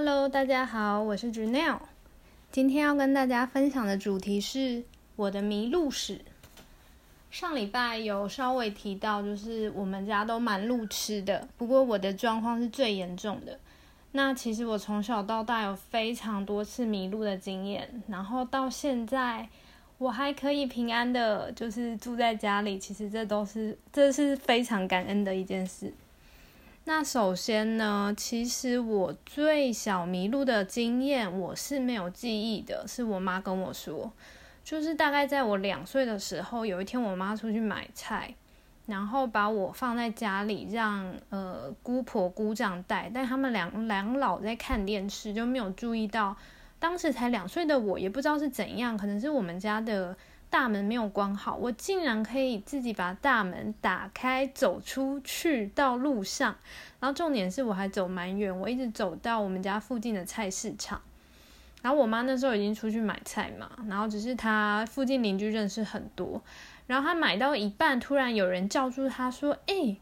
[0.00, 1.80] Hello，大家好，我是 Janelle。
[2.52, 4.84] 今天要跟大家分享的主题是
[5.16, 6.20] 我的迷路史。
[7.32, 13.58] 上礼拜有稍微提到，就是我们家都蛮路痴的，不过我的状况是最严重的。
[14.12, 19.48] 那其实我从小到大有非常多次迷路的经验，然后到现在
[19.98, 22.78] 我还可以平安的，就是住在家里。
[22.78, 25.92] 其实这都是这是非常感恩的一件事。
[26.88, 34.10] 那首先呢，其实我最小迷路的经验我是没有记忆的，是我妈跟我说，
[34.64, 38.34] 就是大概在我两岁的时候，有一天我妈出去买菜，
[38.86, 46.34] 然后把我放在家里，让呃姑婆姑丈带，但他们两两老在看电视，就没有注意到，
[46.78, 50.16] 当时才两岁的我也不知道是怎样，可能是我们家的。
[50.50, 56.56] 大门没有关好，我竟然可以自己把大门打开，走出去到路上。
[57.00, 61.02] 然后重点是我还走蛮远，我一直走到我们家附近的菜市场。
[61.82, 66.42] 然后我妈那时候已经出去买菜嘛，然后只是她附近邻居认识很多。
[66.86, 69.96] 然后她买到一半，突然有人叫住她说：“哎，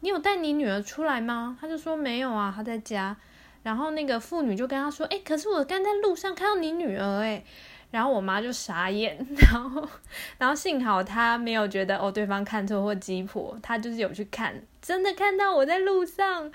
[0.00, 3.16] 你有带你女儿出来吗？”她就说：“没有啊，她在家。”
[3.62, 7.44] 然后那个妇女就跟她说：“哎，可是我刚在路上看到你女儿，哎。”
[7.90, 9.18] 然后我妈就傻眼，
[9.52, 9.88] 然后，
[10.38, 16.50] 然后幸好她没有觉得哦对方看错或鸡婆，她就是有去看，真的看到我在路上，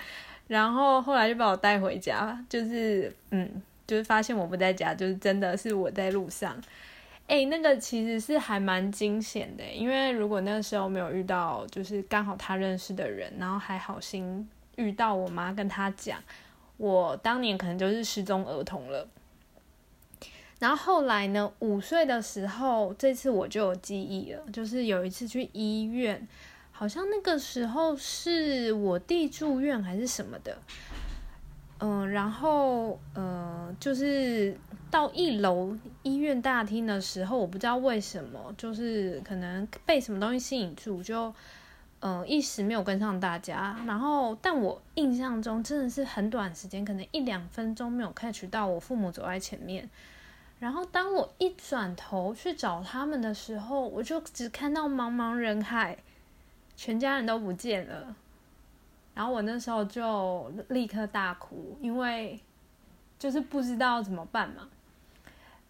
[0.47, 6.55] 然后后来就把我带回家，就是嗯，就是发现我不在家，就是真的是我在路上，
[7.27, 14.47] 哎，那个其实是还蛮惊险的，因为如果那个时候没有遇到，就是刚好他认识的人，然后还好心
[14.77, 16.17] 遇到我妈跟他讲，
[16.77, 19.05] 我当年可能就是失踪儿童了。
[20.57, 21.51] 然后后来呢？
[21.59, 26.25] 五岁的时候，这次我就有记忆了，就是有一次去医院，
[26.71, 30.57] 好像那个时候是我弟住院还是什么的，
[31.79, 34.57] 嗯，然后呃，就是
[34.89, 41.33] 到一楼医院大厅的时候，我不知道为什么，就是可能被什么东西吸引住，就
[41.99, 43.77] 嗯一时没有跟上大家。
[43.85, 49.89] 然后，但我印象中真的是很短时间，可能一两分钟没有 catch 到我父母走在前面。
[50.59, 55.97] 然后当我一转头去找他们的时候，我就只看到茫茫人海，
[56.75, 58.15] 全家人都不见了。
[59.13, 62.39] 然后我那时候就立刻大哭，因为
[63.19, 64.67] 就是不知道怎么办嘛。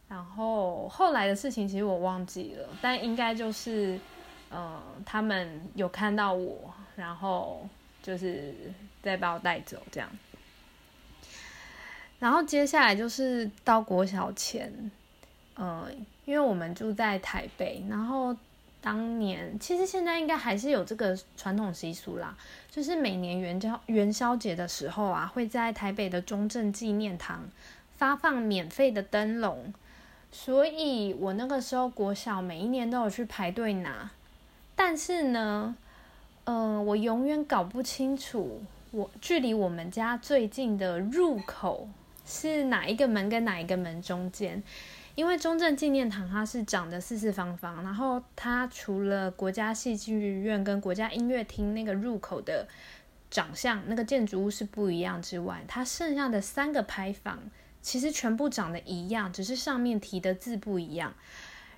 [0.07, 3.99] 然后后来的事情其实我忘记了，但应该就是，
[4.49, 7.67] 呃，他们有看到我，然后
[8.03, 8.53] 就是
[9.01, 10.09] 再把我带走这样。
[12.25, 14.73] 然后接下来就是到国小前，
[15.53, 15.87] 呃，
[16.25, 18.35] 因为我们住在台北，然后
[18.81, 22.35] 当年其实现在应该还是有这个传统习俗啦，
[22.71, 27.47] 就是每年元宵元宵节的时候啊，会在台北的中正纪念堂
[27.95, 29.71] 发放免费的灯笼，
[30.31, 34.09] 所以我那个时候国小每一年都有去排队拿，
[34.75, 35.75] 但是呢，
[36.45, 41.87] 呃，我永远搞不清楚我距离我们家最近的入口。
[42.25, 44.61] 是哪一个门跟哪一个门中间？
[45.13, 52.67] 因为中正纪念堂它是长得四四方方，然后它除了国家戏剧院跟国家音乐厅那个入口的
[53.29, 57.39] 长相，那个建筑物是不一样之外，它剩下的三个牌坊
[57.81, 61.13] 其实全部长得一样，只是上面题的字不一样。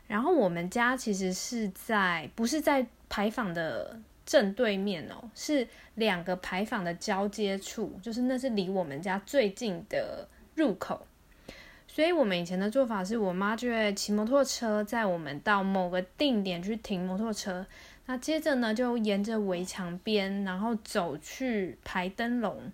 [0.08, 4.00] 然后我们家其实是在不是在牌坊的。
[4.28, 5.66] 正对面哦，是
[5.96, 11.08] 两个牌坊的交接处，就是那是离我们家最近的入口。
[11.88, 17.66] 所以，我们以前的做法是，我妈就会骑摩托车载我们到某个定点去停摩托车，
[18.08, 22.74] 那接着呢，就沿着围墙边，然后走去排灯笼。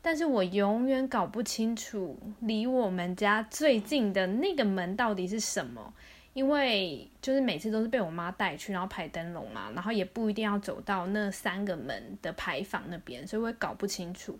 [0.00, 5.92] 但是我永远搞不清楚离我们家最近的那个门到底是什么。
[6.34, 14.36] 因为就是每次都是被我妈带去，然后排灯笼嘛，然后也不一定要走到那三个门的牌坊那边，所以我也搞不清楚。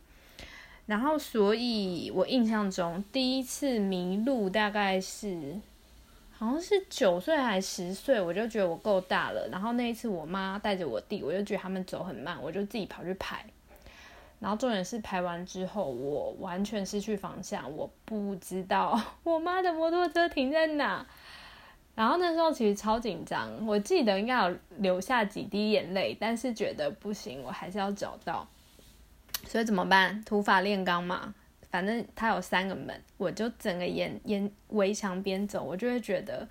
[0.86, 5.58] 然后，所以我印象中第一次迷路大概是
[6.36, 9.48] 好像是九岁还是十岁，我就觉得我够大了。
[9.50, 13.44] 然后那一次我妈带着我弟，我就觉得他们走很慢，我就自己跑去排。
[14.40, 21.06] 然后重点是排完之后，我完全失去方向，我不知道 我妈的摩托车停在哪。
[21.94, 28.46] 然后那时候其实超紧张，我记得应该有流下几滴眼泪，但是觉得不行，我还是要找到。
[29.46, 30.22] 所以怎么办？
[30.24, 31.34] 土法炼钢嘛，
[31.70, 36.48] 反正它有三个门，我就整个沿沿围墙边走，我就会觉得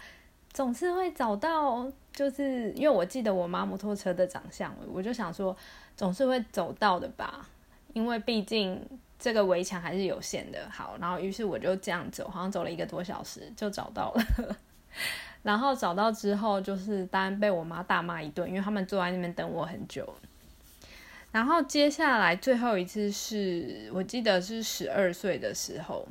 [0.51, 1.92] 总是会找到。
[2.13, 5.57] 就是因为我记得我妈摩托车的长相，我就想说
[5.98, 7.50] 总是会走到的吧，
[7.94, 8.80] 因为毕竟
[9.18, 10.60] 这个围墙还是有限的。
[10.69, 14.57] 好，然后于是我就这样走，好像走了一个多小时就找到了。
[15.42, 20.07] 然后找到之后，就是当然被我妈大骂一顿，因为他们坐在那边等我很久。
[21.33, 26.07] 然后接下来最后一次是我记得是十二岁的时候，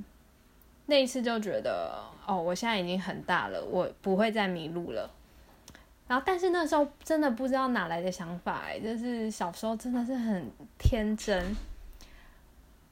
[0.87, 1.97] 那一次就觉得
[2.27, 5.09] 哦，我现在已经很大了，我不会再迷路了。
[6.09, 11.55] 然后但是那时候真的不知道哪来的想法，就是小时候真的是很天真。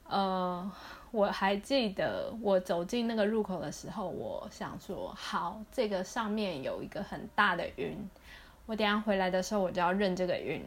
[0.07, 0.71] 呃，
[1.11, 7.97] 我还记得我走进那个入口的时候，我想说，好，这个上面有一个很大的云，
[8.65, 10.63] 我等下回来的时候我就要认这个云。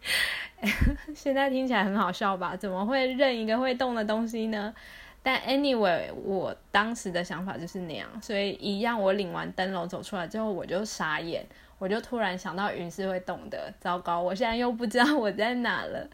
[1.14, 2.56] 现在听起来很好笑吧？
[2.56, 4.74] 怎么会认一个会动的东西呢？
[5.22, 11.44] 但 anyway，我当时的想法就是那样，所以一样，我领完灯笼走出来之后，我就傻眼，
[11.78, 13.72] 我就突然想到云是会动的。
[13.80, 16.08] 糟糕，我现在又不知道我在哪了。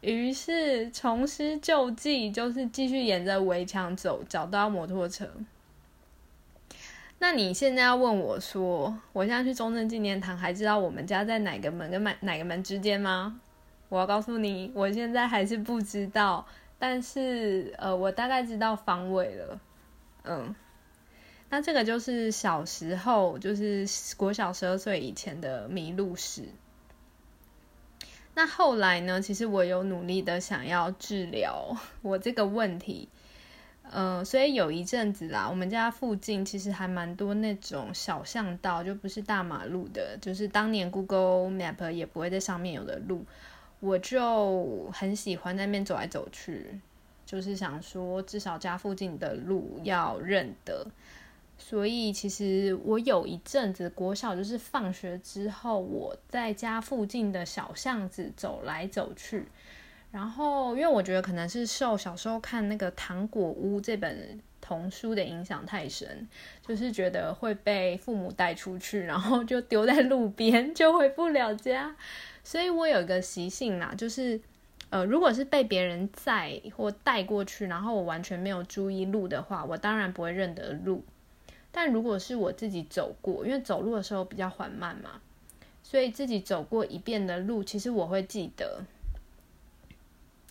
[0.00, 5.28] 于是重施旧技，就是继续沿着围墙走，找到摩托车。
[7.18, 13.40] 那你现在要问我说，我现在去中正纪念堂，还知道我们家在哪个门跟哪哪个门之间吗？
[13.88, 16.46] 我要告诉你，我现在还是不知道，
[16.78, 19.60] 但是呃，我大概知道方位了。
[20.24, 20.54] 嗯，
[21.48, 23.86] 那这个就是小时候，就是
[24.16, 26.42] 国小十二岁以前的迷路史。
[28.34, 29.22] 那后来呢？
[29.22, 33.08] 其实我有努力的想要治疗我这个问题。
[33.90, 43.24] 呃，所以有一阵子啦，我们家附近其实还蛮多那种小巷道，就不是大马路的，就是当年 Google Map 也不会在上面有的路，
[43.80, 46.80] 我就很喜欢在那边走来走去，
[47.24, 50.86] 就是想说至少家附近的路要认得。
[51.58, 59.46] 所以其实我有一阵子国小就是放学之后，我在家附近的小巷子走来走去。
[60.10, 66.26] 然后，因为我觉得可能是受小时候看那个《糖果屋》这本童书的影响太深，
[66.66, 71.94] 就是觉得会被父母带出去，然后就丢在路边，就回不了家。
[72.42, 74.40] 所以我有一个习性啦，就是
[74.88, 81.04] 呃，如果是被别人载或带过去，然后我完全没有注意路的话，我当然不会认得路。
[81.70, 85.20] 但如果是我自己走过，因为走路的时候比较缓慢嘛，
[85.82, 88.80] 所以自己走过一遍的路，其实我会记得。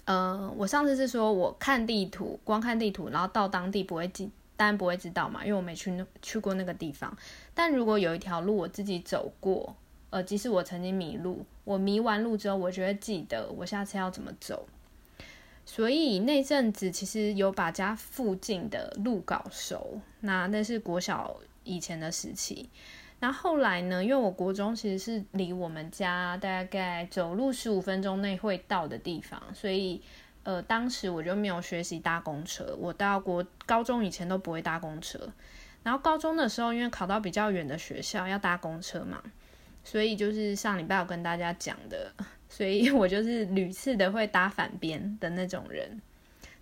[0.06, 7.16] 呃，我上次是说，我看地图，光看地图，然后到当地不会记，当然不会知道嘛，因为我没去去过那个地方。
[7.54, 9.76] 但如果有一条路我自己走过，
[10.12, 14.68] 呃，即使我曾经迷路，我迷完路之后，我就会记得我下次要怎么走。
[15.66, 22.70] 所以那阵子其实有把家附近的路搞熟，那那是国小以前的时期。
[23.20, 24.04] 那后来呢？
[24.04, 30.02] 因为我国中其实是离我们家大概走路十五分钟内会到的地方，所以
[30.44, 32.76] 呃，当时我就没有学习搭公车。
[32.78, 35.20] 我到国高中以前都不会搭公车，
[35.82, 39.24] 然后高中的时候因为考到比较远的学校要搭公车嘛，
[39.84, 42.12] 所以就是上礼拜我跟大家讲的，
[42.50, 46.00] 所以我就是屡次的会搭反边的那种人。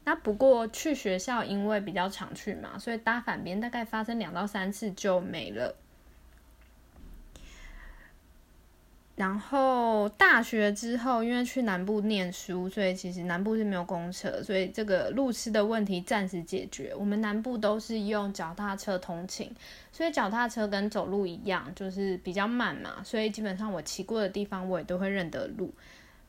[0.06, 5.76] 那不过去学校因为比较常去嘛，所以搭反边大概发生两到三次就没了。
[9.16, 16.92] 然后大学之后，因为去南部念书，所以其实南部是没有公车，所以这个路痴的问题暂时解决。
[16.98, 19.52] 我们南部都是用脚踏车通勤，
[19.92, 25.72] 所以脚踏车跟走路一样，就是比较慢嘛，所以基本上我骑过的地方，我也都会认得路。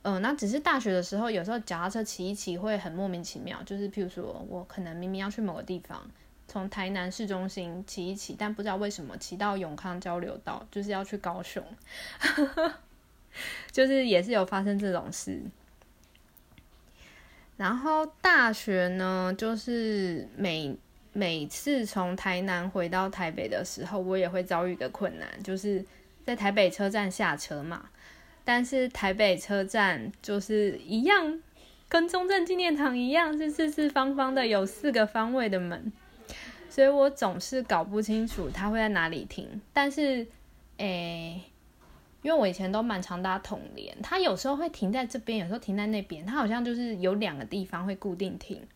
[0.03, 6.07] 嗯，那只是大学的时候，有时候脚踏车骑一骑会很莫名其妙，就是譬如说我可能明明要去某个地方，
[6.55, 11.61] 从台南市中心骑一骑，但不知道为什么骑到永康交流道，就是要去高雄。
[13.73, 15.43] 就是也是有发生这种事，
[17.57, 20.79] 然后大学呢，就是每
[21.13, 25.85] 每次从台南回到台北的时候，我也会遭遇一个困难，就是
[26.25, 27.91] 在台北车站下车嘛。
[28.45, 31.43] 但是台北车站就是一样，
[31.89, 35.93] 跟中正纪念堂一样，是四四方方的，有四个方位的门，
[36.75, 39.61] 所以我总是搞不清楚它会在哪里停。
[39.73, 40.27] 但是，
[40.79, 41.41] 诶。
[42.23, 48.67] 因为我以前都蛮常搭统联，它有时候会停在这边，有时候停在那边，它好像就是有两个地方会固定停。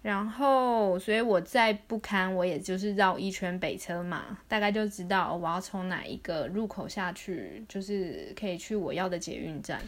[0.00, 9.78] 然后，所以我再不堪，我也就是绕一圈北车嘛，大概就知道我要从哪一个入口下去，就是可以去我要的捷运站。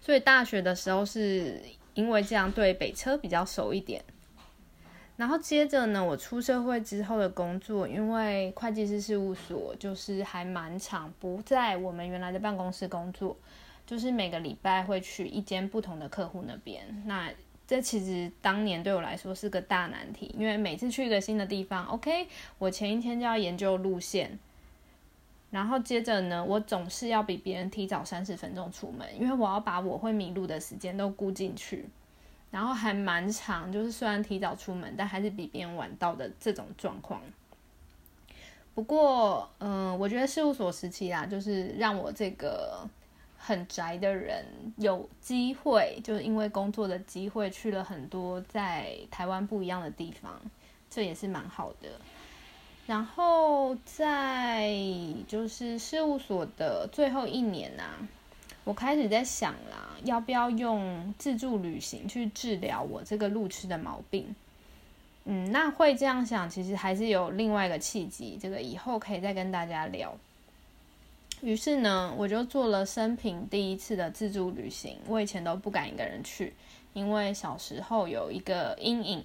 [0.00, 1.60] 所以大学的时候是
[1.92, 4.02] 因为这样对北车比较熟一点。
[5.16, 13.36] 然后接着呢，我出社会之后的工作，因为会计师事务所就是还蛮长，不在我们原来的办公室工作，
[13.86, 17.02] 就是每个礼拜会去一间不同的客户那边。
[17.06, 17.30] 那
[17.64, 22.26] 这其实当年对我来说是个大难题，因为每次去一个新的地方，OK，
[22.58, 24.36] 我前一天就要研究路线，
[25.52, 31.88] 然后接着呢，我总是要比别人提早三十分钟出门，因为我要把我会迷路的时间都估进去。
[32.54, 37.20] 然后还蛮长，就是虽然提早出门，但还是比别人晚到的这种状况。
[38.76, 42.88] 不过，嗯，我觉得事务所时期啦，就是让我这个
[43.36, 44.44] 很宅的人
[44.76, 50.40] 有机会，就是因为工作的机会去了很多在台湾不一样的地方，
[50.88, 51.88] 这也是蛮好的。
[52.86, 54.70] 然后在
[55.26, 57.82] 就是事务所的最后一年呐。
[58.64, 64.34] 我开始在想啦，要不要用自助旅行去治疗我这个路痴的毛病？
[65.26, 70.14] 嗯，那会这样想，其实还是有另外一个契机，这个以后可以再跟大家聊。
[71.40, 74.96] 于是呢，我就做了生平第一次的自助旅行。
[75.06, 76.54] 我以前都不敢一个人去，
[76.94, 79.24] 因为小时候有一个阴影。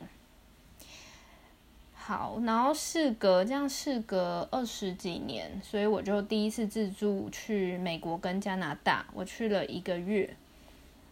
[2.10, 10.36] 好，然后事隔这样事隔二十几年，所以我就第一次自助去美国跟加拿大，我去了一个月。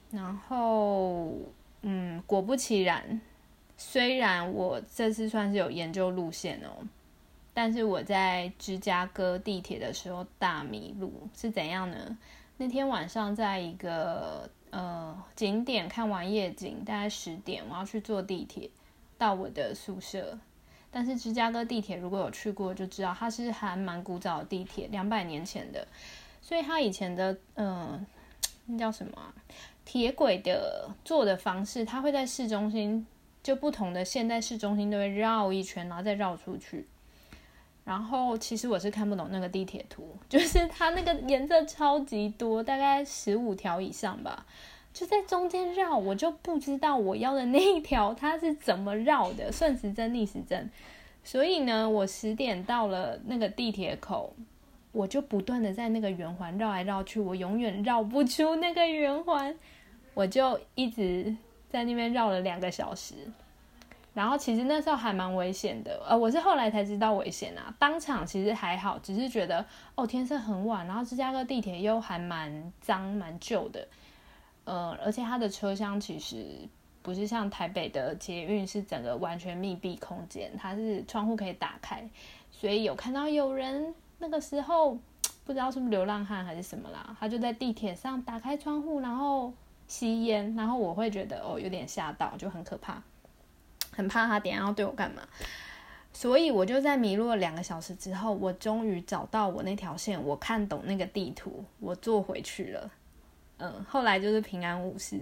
[0.10, 1.32] 然后，
[1.84, 3.22] 嗯，果不其然，
[3.77, 6.82] 虽然我这次算是有研究路线哦，
[7.54, 12.18] 但是我在芝加哥地铁的时候大迷路，是怎样呢？
[12.58, 18.68] 那天晚上在一个呃景点看完夜景，大概十点，我要去坐地铁
[19.20, 20.39] 到我的宿舍。
[20.91, 25.88] 但是芝加哥地铁如果有去过就知道，它是还蛮古早的地铁，两百年前的，
[26.41, 28.06] 所以它以前的嗯，
[28.65, 29.34] 那叫什么
[29.86, 33.06] 铁轨的坐的方式，它会在市中心，
[33.44, 36.88] 就不同的现代市中心都会绕一圈，然后再绕出去。
[37.84, 44.46] 然后其实我是看不懂那个地铁图， 就是它那个颜色超级多，大概十五条以上吧。
[44.98, 50.68] 就在中间绕，我就不知道我要的那一条它是怎么绕的，顺时针逆时针。
[51.24, 54.34] 所以呢，我十点到了那个地铁口，
[54.92, 59.56] 我就不断的在那个圆环绕来绕去，我永远绕不出那个圆环，
[60.16, 61.36] 我就一直
[61.70, 63.13] 在那边绕了两个小时。
[64.16, 67.72] 然后其实那时候还蛮危险的，呃，我是后来才知道危险啊。
[67.77, 69.63] 当场其实还好，只是觉得
[69.94, 73.88] 哦天色很晚，然后芝加哥地铁又还蛮脏蛮旧的。
[74.67, 76.45] 呃，而且它的车厢其实
[77.01, 82.05] 不是像台北的捷运是整个完全密闭空间，它是窗户可以打开，
[82.51, 84.97] 所以有看到有人那个时候
[85.45, 89.53] 不知道是不是流浪汉还是什么啦，他就在地铁上打开窗户，然后
[89.88, 93.01] 吸烟，然后我会觉得哦有点吓到，就很可怕，
[93.93, 95.21] 很怕他等下要对我干嘛，
[96.12, 102.91] 所以我就在迷路了两个小时之后，我终于找到我那条线，我看懂那个地图，我坐回去了。
[103.60, 105.20] 嗯，后来就是平安无事，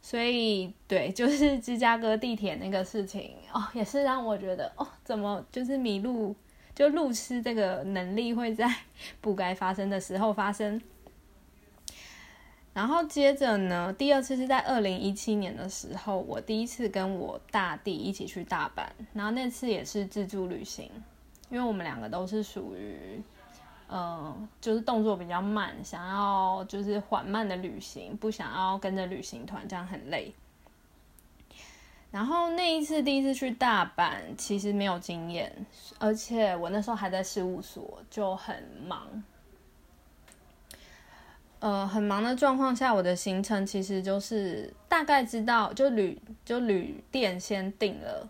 [0.00, 6.34] 所以对，就是芝加哥地铁那个事情哦，也是让我觉得哦，怎么就是迷路，
[6.76, 8.72] 就路痴这个能力会在
[9.20, 10.80] 不该发生的时候发生。
[12.72, 20.88] 然后接着呢，第二次是在二零一七年的时候，我第一次跟我大弟一起去大阪，然后那次也是自助旅行，
[21.50, 23.20] 因为我们两个都是属于。
[23.88, 30.34] 嗯，就是动作比较慢，想要就是缓慢的旅行，不想要跟着旅行团，这样很累。
[32.10, 35.52] 然后那一次第一次去大阪，其实没有经验，
[36.00, 39.22] 而且我那时候还在事务所，就很忙。
[41.60, 48.28] 呃，很忙的状况下，我的行程其实就是大概知道，就旅就旅店先定了，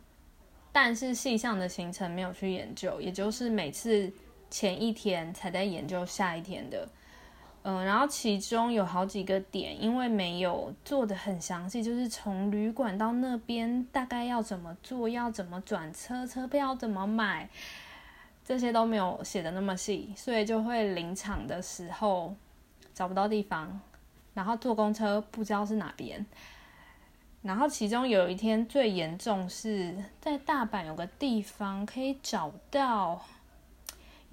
[0.71, 4.13] 但是细项的行程没有去研究，也就是每次。
[4.49, 6.89] 前一天才在研究下一天的，
[7.63, 17.51] 嗯，然后其中有好几个点，因为没有做的很详细，就是从旅馆到那边大概要怎么做，要怎么转车，车票怎么买，
[18.45, 22.35] 这些都没有写的那么细，所以就会临场的时候
[22.95, 23.81] 找不到地方，
[24.33, 26.25] 然后坐公车不知道是哪边，
[27.43, 33.21] 然后其中有一天最严重是在大阪有个地方可以找到。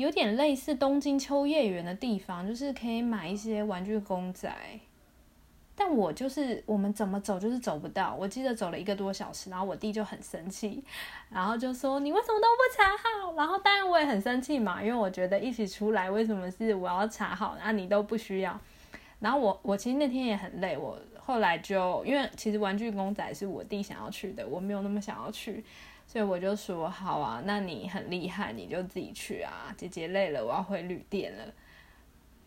[0.03, 4.53] 有点类似东京秋叶原的地方，就是可以买一些玩具公仔，
[5.77, 8.13] 但我就是我们怎么走就是走不到。
[8.19, 10.83] 我记得走了一个多小时，然后我弟就很生气，
[11.29, 13.33] 然后就说你为什么都不查好？
[13.38, 18.60] 然后当然我也很生气嘛，因为我觉得一起出来为什么是我要查好，那你都不需要。
[19.22, 25.63] 然后我我其实那天也很累，我后来就因为其实玩具公仔是我弟想要去的，我没有那么想要去。
[26.05, 29.74] 所以我就说好啊，那你很厉害，你就自己去啊。
[29.75, 31.43] 姐姐累了，我要回旅店了。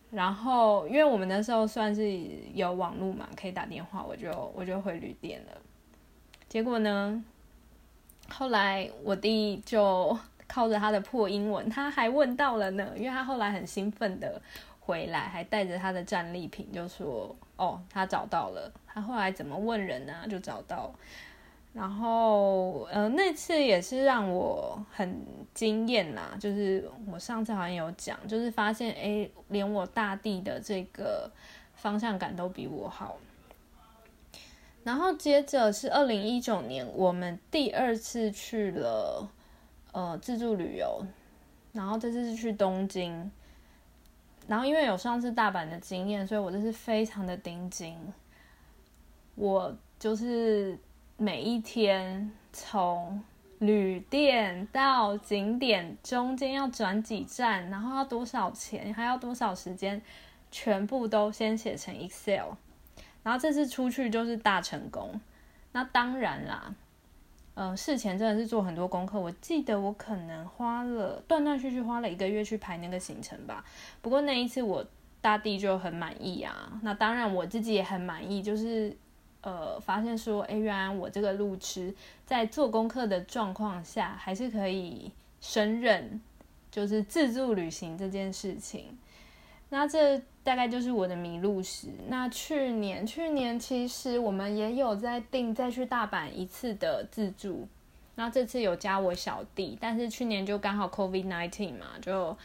[0.09, 2.09] 然后因为我们那时候算是
[2.53, 5.61] 有网络嘛，可以打电话，我就我就回旅店了。
[6.47, 7.21] 结果呢，
[8.29, 14.41] 后来我弟就靠着他的破英文，他还问到了呢，因为他后来很兴奋的
[14.79, 20.25] 回来，还带着他的战利品，就说：“哦，他找到了。”他后来怎么问人呢？
[20.29, 20.89] 就找到。
[21.77, 26.35] 然后，呃，那次也是让我很惊艳啦。
[26.39, 31.29] 就是我上次好像有讲，就是发现，哎，连我大地的这个
[31.75, 33.17] 方向感都比我好。
[34.83, 39.29] 然后接着是二零一九年，我们第二次去了，
[39.91, 41.05] 呃，自助旅游。
[41.73, 43.31] 然后这次是去东京。
[44.47, 47.95] 然后因为有上次大阪的经验，所以我这次非常的盯紧。
[49.35, 50.75] 我就是。
[51.19, 53.23] 每一天从
[53.57, 59.99] 旅店到景点中间要转几站，然后要多少钱，还要多少时间，
[60.51, 62.51] 全部都先写成 Excel。
[63.23, 65.19] 然后这次出去就是大成功。
[65.71, 66.75] 那当然啦，
[67.55, 69.19] 呃，事前真的是做很多功课。
[69.19, 73.65] 我记得我可能花了断断续续花了一个月去排那个行程吧。
[74.03, 74.85] 不过那一次我
[75.19, 76.79] 大弟就很满意啊。
[76.83, 78.95] 那当然我自己也很满意，就是。
[79.47, 86.19] 呃，发现说，哎，原来我这个路痴在做功课的状况下，还是可以胜任，
[86.69, 88.97] 就是自助旅行这件事情。
[89.69, 91.87] 那这大概就是我的迷路史。
[92.09, 97.65] 那去年，去年其实我们也有在订再去大阪一次的自助。
[98.15, 102.35] 那这次有加我小弟，但是去年就刚好 COVID nineteen 嘛，就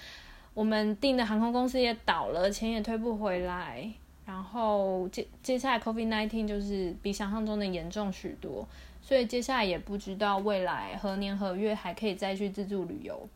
[0.54, 3.92] 我们订的航空公司也倒了，钱也退不回来。
[4.32, 8.66] 然后接接下来，COVID nineteen 就是比想象中的严重许多，
[9.02, 13.28] 所以接下来也不知道未来何年何月还可以再去自助旅游。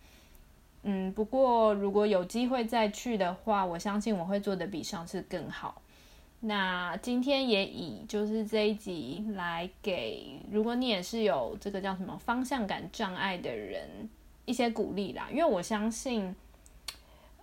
[0.84, 5.82] 嗯，不过如果有机会再去的话，我相信我会做的比上次更好。
[6.40, 14.08] 那今天也以就是这一集来给，如果你也是有这个叫什么方向感障碍的人
[14.46, 16.34] 一些鼓励啦，因为我相信。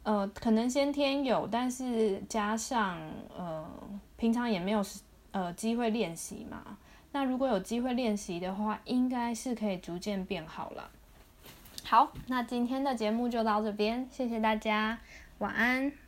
[0.04, 2.98] 呃，可能先天有，但是加上
[3.36, 3.66] 呃，
[4.18, 4.84] 平常也没有
[5.32, 6.78] 呃机会练习嘛。
[7.12, 10.90] 那如果有机会练习的话，应该是可以逐渐变好了。
[11.84, 15.00] 好，那今天的节目就到这边，谢谢大家，
[15.40, 16.03] 晚安。